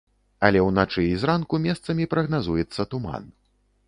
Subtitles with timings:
[0.47, 3.29] Але ўначы і зранку месцамі прагназуецца туман.